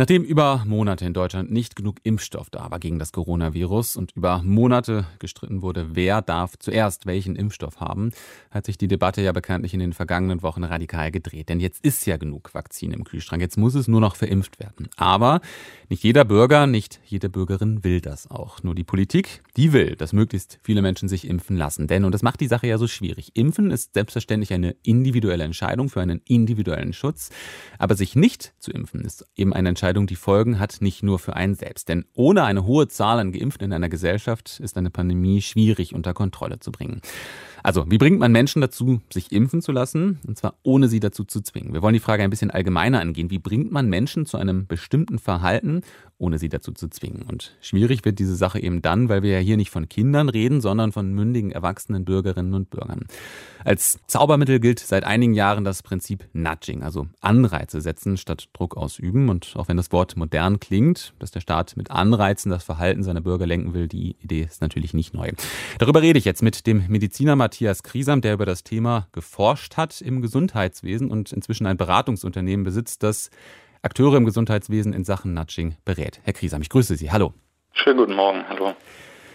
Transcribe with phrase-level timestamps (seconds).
[0.00, 4.40] Nachdem über Monate in Deutschland nicht genug Impfstoff da war gegen das Coronavirus und über
[4.44, 8.12] Monate gestritten wurde, wer darf zuerst welchen Impfstoff haben,
[8.52, 11.48] hat sich die Debatte ja bekanntlich in den vergangenen Wochen radikal gedreht.
[11.48, 14.88] Denn jetzt ist ja genug Vakzin im Kühlschrank, jetzt muss es nur noch verimpft werden.
[14.96, 15.40] Aber
[15.88, 18.62] nicht jeder Bürger, nicht jede Bürgerin will das auch.
[18.62, 21.88] Nur die Politik, die will, dass möglichst viele Menschen sich impfen lassen.
[21.88, 25.88] Denn, und das macht die Sache ja so schwierig, impfen ist selbstverständlich eine individuelle Entscheidung
[25.88, 27.30] für einen individuellen Schutz.
[27.80, 31.18] Aber sich nicht zu impfen ist eben eine Entscheidung, Entscheidung die Folgen hat, nicht nur
[31.18, 31.88] für einen selbst.
[31.88, 36.12] Denn ohne eine hohe Zahl an Geimpften in einer Gesellschaft ist eine Pandemie schwierig unter
[36.12, 37.00] Kontrolle zu bringen.
[37.62, 40.20] Also, wie bringt man Menschen dazu, sich impfen zu lassen?
[40.26, 41.72] Und zwar ohne sie dazu zu zwingen.
[41.72, 43.30] Wir wollen die Frage ein bisschen allgemeiner angehen.
[43.30, 45.80] Wie bringt man Menschen zu einem bestimmten Verhalten,
[46.18, 47.22] ohne sie dazu zu zwingen?
[47.22, 50.60] Und schwierig wird diese Sache eben dann, weil wir ja hier nicht von Kindern reden,
[50.60, 53.06] sondern von mündigen, erwachsenen Bürgerinnen und Bürgern.
[53.64, 59.28] Als Zaubermittel gilt seit einigen Jahren das Prinzip Nudging, also Anreize setzen statt Druck ausüben.
[59.28, 63.20] Und auch wenn das Wort modern klingt, dass der Staat mit Anreizen das Verhalten seiner
[63.20, 65.32] Bürger lenken will, die Idee ist natürlich nicht neu.
[65.78, 70.00] Darüber rede ich jetzt mit dem Mediziner Matthias Kriesam, der über das Thema geforscht hat
[70.00, 73.30] im Gesundheitswesen und inzwischen ein Beratungsunternehmen besitzt, das
[73.82, 76.20] Akteure im Gesundheitswesen in Sachen Nudging berät.
[76.22, 77.10] Herr Kriesam, ich grüße Sie.
[77.10, 77.34] Hallo.
[77.72, 78.48] Schönen guten Morgen.
[78.48, 78.74] Hallo.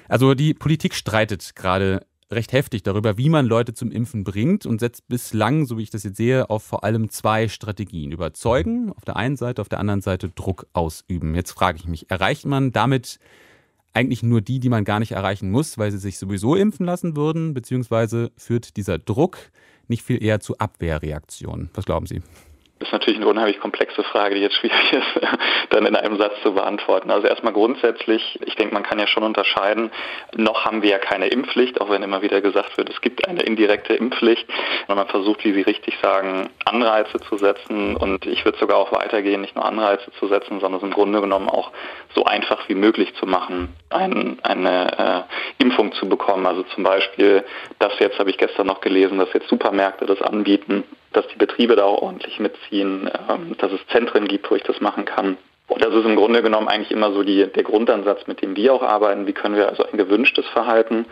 [0.09, 4.79] Also die Politik streitet gerade recht heftig darüber, wie man Leute zum Impfen bringt und
[4.79, 8.11] setzt bislang, so wie ich das jetzt sehe, auf vor allem zwei Strategien.
[8.11, 11.35] Überzeugen auf der einen Seite, auf der anderen Seite Druck ausüben.
[11.35, 13.19] Jetzt frage ich mich, erreicht man damit
[13.93, 17.15] eigentlich nur die, die man gar nicht erreichen muss, weil sie sich sowieso impfen lassen
[17.15, 19.37] würden, beziehungsweise führt dieser Druck
[19.87, 21.69] nicht viel eher zu Abwehrreaktionen?
[21.73, 22.21] Was glauben Sie?
[22.83, 25.25] Das ist natürlich eine unheimlich komplexe Frage, die jetzt schwierig ist,
[25.69, 27.11] dann in einem Satz zu beantworten.
[27.11, 29.89] Also erstmal grundsätzlich, ich denke, man kann ja schon unterscheiden,
[30.35, 33.41] noch haben wir ja keine Impfpflicht, auch wenn immer wieder gesagt wird, es gibt eine
[33.43, 34.45] indirekte Impfpflicht.
[34.87, 38.91] Und man versucht, wie Sie richtig sagen, Anreize zu setzen und ich würde sogar auch
[38.91, 41.71] weitergehen, nicht nur Anreize zu setzen, sondern es im Grunde genommen auch
[42.13, 45.25] so einfach wie möglich zu machen, ein, eine
[45.59, 46.45] äh, Impfung zu bekommen.
[46.45, 47.45] Also zum Beispiel,
[47.79, 50.83] das jetzt habe ich gestern noch gelesen, dass jetzt Supermärkte das anbieten,
[51.13, 54.81] dass die Betriebe da auch ordentlich mitziehen, ähm, dass es Zentren gibt, wo ich das
[54.81, 55.37] machen kann.
[55.67, 58.73] Und das ist im Grunde genommen eigentlich immer so die, der Grundansatz, mit dem wir
[58.73, 59.27] auch arbeiten.
[59.27, 61.05] Wie können wir also ein gewünschtes Verhalten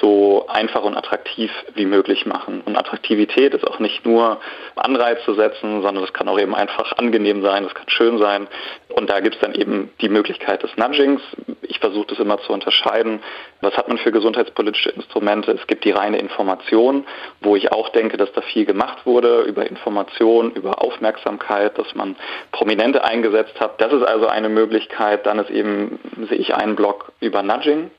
[0.00, 2.62] so einfach und attraktiv wie möglich machen.
[2.64, 4.40] Und Attraktivität ist auch nicht nur
[4.74, 8.48] Anreiz zu setzen, sondern das kann auch eben einfach angenehm sein, das kann schön sein.
[8.88, 11.22] Und da gibt es dann eben die Möglichkeit des Nudgings.
[11.72, 13.20] Ich versuche das immer zu unterscheiden.
[13.62, 15.52] Was hat man für gesundheitspolitische Instrumente?
[15.52, 17.06] Es gibt die reine Information,
[17.40, 22.14] wo ich auch denke, dass da viel gemacht wurde über Information, über Aufmerksamkeit, dass man
[22.50, 23.80] Prominente eingesetzt hat.
[23.80, 25.24] Das ist also eine Möglichkeit.
[25.24, 27.90] Dann ist eben, sehe ich einen Block über Nudging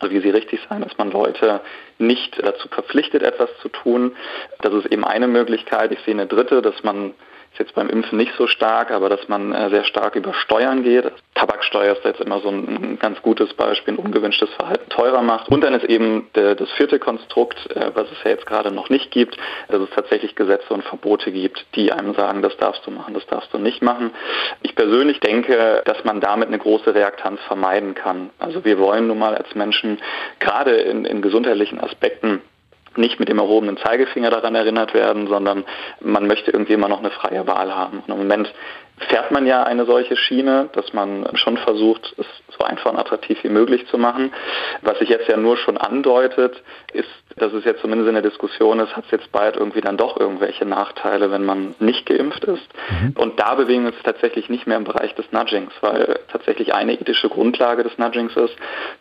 [0.00, 1.60] also wie Sie richtig sagen, dass man Leute
[1.98, 4.14] nicht dazu verpflichtet, etwas zu tun.
[4.60, 5.92] Das ist eben eine Möglichkeit.
[5.92, 7.14] Ich sehe eine dritte, dass man
[7.52, 10.82] ist jetzt beim Impfen nicht so stark, aber dass man äh, sehr stark über Steuern
[10.82, 11.10] geht.
[11.34, 15.48] Tabaksteuer ist jetzt immer so ein ganz gutes Beispiel, ein ungewünschtes Verhalten teurer macht.
[15.48, 19.10] Und dann ist eben das vierte Konstrukt, äh, was es ja jetzt gerade noch nicht
[19.10, 19.36] gibt,
[19.68, 23.26] dass es tatsächlich Gesetze und Verbote gibt, die einem sagen, das darfst du machen, das
[23.26, 24.12] darfst du nicht machen.
[24.62, 28.30] Ich persönlich denke, dass man damit eine große Reaktanz vermeiden kann.
[28.38, 29.98] Also wir wollen nun mal als Menschen
[30.38, 32.42] gerade in, in gesundheitlichen Aspekten
[32.96, 35.64] nicht mit dem erhobenen Zeigefinger daran erinnert werden, sondern
[36.00, 38.02] man möchte irgendwie immer noch eine freie Wahl haben.
[38.06, 38.52] Und im Moment
[39.08, 42.26] fährt man ja eine solche Schiene, dass man schon versucht, es
[42.58, 44.32] so einfach und attraktiv wie möglich zu machen.
[44.82, 46.62] Was sich jetzt ja nur schon andeutet,
[46.92, 49.96] ist, dass es jetzt zumindest in der Diskussion ist, hat es jetzt bald irgendwie dann
[49.96, 52.68] doch irgendwelche Nachteile, wenn man nicht geimpft ist.
[52.90, 53.14] Mhm.
[53.16, 56.94] Und da bewegen wir uns tatsächlich nicht mehr im Bereich des Nudgings, weil tatsächlich eine
[56.94, 58.56] ethische Grundlage des Nudgings ist,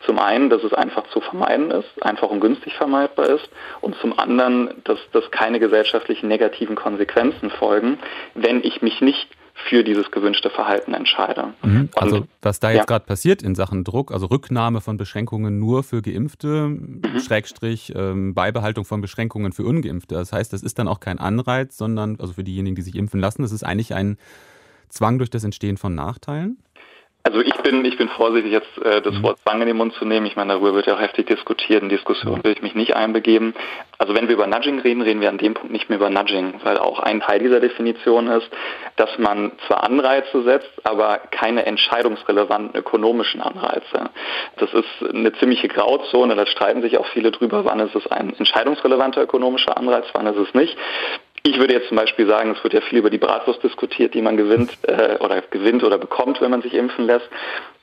[0.06, 3.50] zum einen, dass es einfach zu vermeiden ist, einfach und günstig vermeidbar ist
[3.82, 8.00] und zum anderen, dass, dass keine gesellschaftlichen negativen Konsequenzen folgen,
[8.36, 9.28] wenn ich mich nicht
[9.66, 11.54] für dieses gewünschte Verhalten entscheide.
[11.64, 11.90] Mhm.
[11.96, 12.86] Also was da jetzt ja.
[12.86, 17.02] gerade passiert in Sachen Druck, also Rücknahme von Beschränkungen nur für Geimpfte, mhm.
[17.26, 20.16] Schrägstrich ähm, Beibehaltung von Beschränkungen für Ungeimpfte.
[20.16, 23.20] Das heißt, das ist dann auch kein Anreiz, sondern also für diejenigen, die sich impfen
[23.20, 24.18] lassen, das ist eigentlich ein
[24.90, 26.58] Zwang durch das Entstehen von Nachteilen.
[27.28, 29.24] Also ich bin, ich bin vorsichtig, jetzt äh, das mhm.
[29.24, 30.26] Wort Zwang in den Mund zu nehmen.
[30.28, 31.84] Ich meine, darüber wird ja auch heftig diskutiert.
[31.84, 33.54] In Diskussion will ich mich nicht einbegeben.
[33.98, 36.54] Also wenn wir über Nudging reden, reden wir an dem Punkt nicht mehr über Nudging,
[36.64, 38.50] weil auch ein Teil dieser Definition ist,
[38.96, 44.10] dass man zwar Anreize setzt, aber keine entscheidungsrelevanten ökonomischen Anreize.
[44.56, 48.34] Das ist eine ziemliche Grauzone, da streiten sich auch viele drüber, wann ist es ein
[48.38, 50.78] entscheidungsrelevanter ökonomischer Anreiz, wann ist es nicht.
[51.48, 54.22] Ich würde jetzt zum Beispiel sagen, es wird ja viel über die Bratwurst diskutiert, die
[54.22, 57.30] man gewinnt äh, oder gewinnt oder bekommt, wenn man sich impfen lässt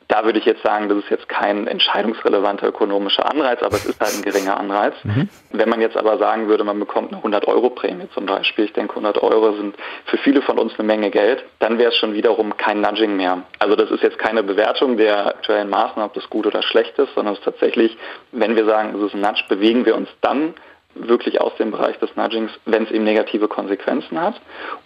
[0.07, 3.99] Da würde ich jetzt sagen, das ist jetzt kein entscheidungsrelevanter ökonomischer Anreiz, aber es ist
[4.01, 4.93] halt ein geringer Anreiz.
[5.03, 5.31] Mhm.
[5.53, 9.23] Wenn man jetzt aber sagen würde, man bekommt eine 100-Euro-Prämie zum Beispiel, ich denke 100
[9.23, 12.83] Euro sind für viele von uns eine Menge Geld, dann wäre es schon wiederum kein
[12.83, 13.45] Nudging mehr.
[13.61, 17.15] Also das ist jetzt keine Bewertung der aktuellen Maßnahmen, ob das gut oder schlecht ist,
[17.15, 17.97] sondern es ist tatsächlich,
[18.31, 20.53] wenn wir sagen, es ist ein Nudge, bewegen wir uns dann
[20.95, 24.41] wirklich aus dem Bereich des Nudgings, wenn es eben negative Konsequenzen hat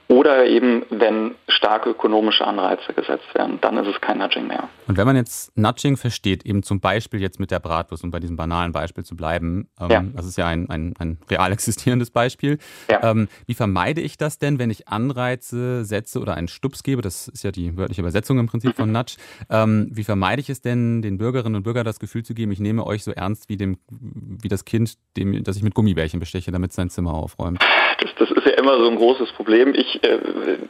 [0.09, 4.69] oder eben, wenn starke ökonomische Anreize gesetzt werden, dann ist es kein Nudging mehr.
[4.87, 8.19] Und wenn man jetzt Nudging versteht, eben zum Beispiel jetzt mit der Bratwurst, um bei
[8.19, 10.05] diesem banalen Beispiel zu bleiben, ähm, ja.
[10.15, 12.59] das ist ja ein, ein, ein real existierendes Beispiel,
[12.91, 13.11] ja.
[13.11, 17.29] ähm, wie vermeide ich das denn, wenn ich Anreize setze oder einen Stups gebe, das
[17.29, 19.17] ist ja die wörtliche Übersetzung im Prinzip von Nudge,
[19.51, 22.61] ähm, wie vermeide ich es denn, den Bürgerinnen und Bürgern das Gefühl zu geben, ich
[22.61, 26.53] nehme euch so ernst wie, dem, wie das Kind, dem, das ich mit Gummibärchen besteche,
[26.53, 27.61] damit sein Zimmer aufräumt?
[28.01, 29.75] Das, das ist ja immer so ein großes Problem.
[29.75, 30.19] Ich, äh,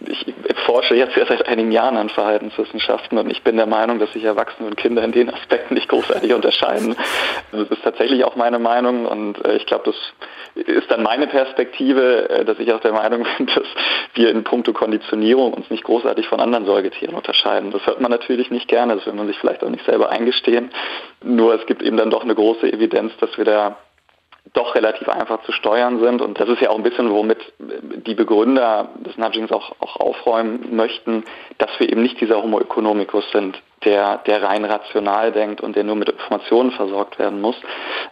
[0.06, 0.34] ich
[0.64, 4.24] forsche jetzt ja seit einigen Jahren an Verhaltenswissenschaften und ich bin der Meinung, dass sich
[4.24, 6.94] Erwachsene und Kinder in den Aspekten nicht großartig unterscheiden.
[7.52, 12.28] Das ist tatsächlich auch meine Meinung und äh, ich glaube, das ist dann meine Perspektive,
[12.28, 13.66] äh, dass ich auch der Meinung bin, dass
[14.14, 17.70] wir in puncto Konditionierung uns nicht großartig von anderen Säugetieren unterscheiden.
[17.70, 20.70] Das hört man natürlich nicht gerne, das will man sich vielleicht auch nicht selber eingestehen.
[21.22, 23.76] Nur es gibt eben dann doch eine große Evidenz, dass wir da
[24.52, 26.22] doch relativ einfach zu steuern sind.
[26.22, 30.74] Und das ist ja auch ein bisschen, womit die Begründer des Nudgings auch, auch aufräumen
[30.74, 31.24] möchten,
[31.58, 35.84] dass wir eben nicht dieser Homo economicus sind, der, der rein rational denkt und der
[35.84, 37.56] nur mit Informationen versorgt werden muss.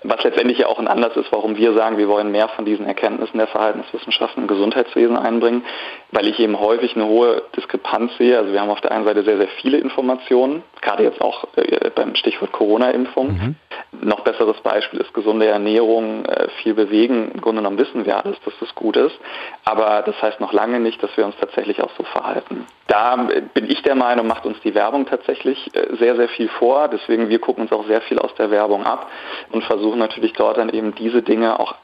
[0.05, 2.87] Was letztendlich ja auch ein Anlass ist, warum wir sagen, wir wollen mehr von diesen
[2.87, 5.65] Erkenntnissen der Verhaltenswissenschaften im Gesundheitswesen einbringen,
[6.13, 8.39] weil ich eben häufig eine hohe Diskrepanz sehe.
[8.39, 11.91] Also wir haben auf der einen Seite sehr, sehr viele Informationen, gerade jetzt auch äh,
[11.95, 13.27] beim Stichwort Corona-Impfung.
[13.29, 13.55] Mhm.
[13.93, 17.31] Noch besseres Beispiel ist gesunde Ernährung, äh, viel bewegen.
[17.33, 19.17] Im Grunde genommen wissen wir alles, dass das gut ist.
[19.65, 22.67] Aber das heißt noch lange nicht, dass wir uns tatsächlich auch so verhalten.
[22.89, 23.17] Da
[23.55, 26.89] bin ich der Meinung, macht uns die Werbung tatsächlich äh, sehr, sehr viel vor.
[26.89, 29.09] Deswegen, wir gucken uns auch sehr viel aus der Werbung ab
[29.51, 31.75] und versuchen natürlich dort dann eben diese Dinge auch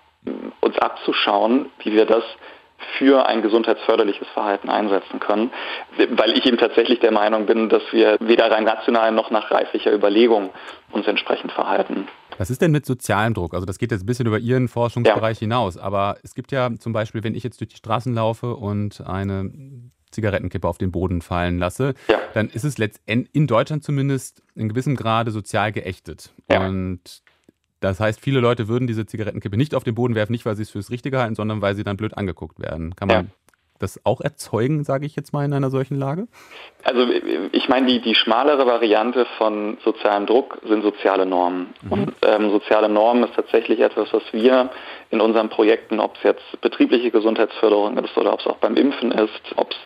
[0.60, 2.22] uns abzuschauen, wie wir das
[2.98, 5.50] für ein gesundheitsförderliches Verhalten einsetzen können,
[6.10, 9.92] weil ich eben tatsächlich der Meinung bin, dass wir weder rein rational noch nach reiflicher
[9.92, 10.50] Überlegung
[10.90, 12.08] uns entsprechend verhalten.
[12.38, 13.54] Was ist denn mit sozialem Druck?
[13.54, 15.40] Also das geht jetzt ein bisschen über Ihren Forschungsbereich ja.
[15.40, 19.02] hinaus, aber es gibt ja zum Beispiel, wenn ich jetzt durch die Straßen laufe und
[19.06, 19.50] eine
[20.12, 22.18] Zigarettenkippe auf den Boden fallen lasse, ja.
[22.34, 26.32] dann ist es letztendlich in Deutschland zumindest in gewissem Grade sozial geächtet.
[26.50, 26.66] Ja.
[26.66, 27.22] Und
[27.82, 30.62] das heißt, viele Leute würden diese Zigarettenkippe nicht auf den Boden werfen, nicht weil sie
[30.62, 32.94] es fürs Richtige halten, sondern weil sie dann blöd angeguckt werden.
[32.94, 33.30] Kann man ja.
[33.80, 36.28] das auch erzeugen, sage ich jetzt mal, in einer solchen Lage?
[36.84, 37.08] Also
[37.50, 41.74] ich meine, die, die schmalere Variante von sozialem Druck sind soziale Normen.
[41.82, 41.92] Mhm.
[41.92, 44.70] Und ähm, soziale Normen ist tatsächlich etwas, was wir
[45.12, 49.12] in unseren Projekten, ob es jetzt betriebliche Gesundheitsförderung ist oder ob es auch beim Impfen
[49.12, 49.76] ist, ob es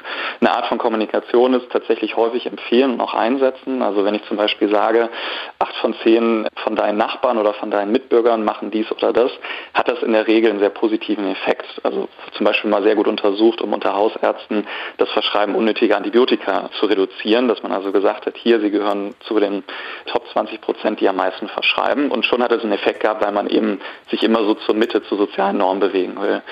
[0.41, 3.83] eine Art von Kommunikation ist, tatsächlich häufig empfehlen und auch einsetzen.
[3.83, 5.11] Also wenn ich zum Beispiel sage,
[5.59, 9.33] acht von zehn von deinen Nachbarn oder von deinen Mitbürgern machen dies oder das,
[9.75, 11.67] hat das in der Regel einen sehr positiven Effekt.
[11.83, 14.67] Also zum Beispiel mal sehr gut untersucht, um unter Hausärzten
[14.99, 19.41] das Verschreiben unnötiger Antibiotika zu reduzieren, dass man also gesagt hat, hier, sie gehören zu
[19.41, 19.65] den
[20.07, 22.13] Top 20 Prozent, die am meisten verschreiben.
[22.13, 23.81] Und schon hat es einen Effekt gehabt, weil man eben
[24.11, 26.43] sich immer so zur Mitte, zu sozialen Normen bewegen will.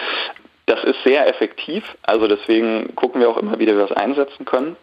[0.66, 4.44] Das ist sehr effektiv, also deswegen gucken wir auch immer wieder, wie wir das einsetzen
[4.44, 4.76] können.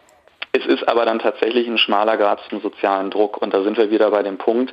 [0.52, 3.90] Es ist aber dann tatsächlich ein schmaler Grad zum sozialen Druck und da sind wir
[3.90, 4.72] wieder bei dem Punkt,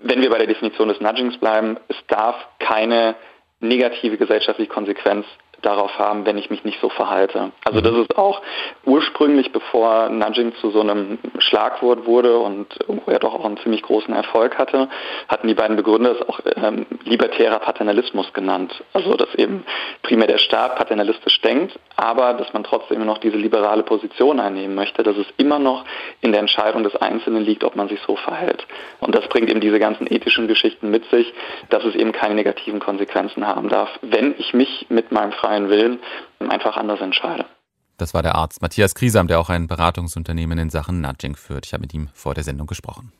[0.00, 3.14] wenn wir bei der Definition des Nudgings bleiben, es darf keine
[3.60, 5.24] negative gesellschaftliche Konsequenz
[5.64, 7.52] darauf haben, wenn ich mich nicht so verhalte.
[7.64, 8.42] Also das ist auch
[8.84, 13.82] ursprünglich, bevor Nudging zu so einem Schlagwort wurde und irgendwo ja doch auch einen ziemlich
[13.82, 14.88] großen Erfolg hatte,
[15.28, 18.82] hatten die beiden Begründer es auch ähm, libertärer Paternalismus genannt.
[18.92, 19.64] Also dass eben
[20.02, 25.02] primär der Staat paternalistisch denkt, aber dass man trotzdem noch diese liberale Position einnehmen möchte,
[25.02, 25.84] dass es immer noch
[26.20, 28.66] in der Entscheidung des Einzelnen liegt, ob man sich so verhält.
[29.00, 31.32] Und das bringt eben diese ganzen ethischen Geschichten mit sich,
[31.70, 35.68] dass es eben keine negativen Konsequenzen haben darf, wenn ich mich mit meinem freien freien
[35.68, 35.98] Willen
[36.40, 37.46] einfach anders entscheide.
[37.96, 41.66] Das war der Arzt Matthias Kriesam, der auch ein Beratungsunternehmen in Sachen Nudging führt.
[41.66, 43.12] Ich habe mit ihm vor der Sendung gesprochen.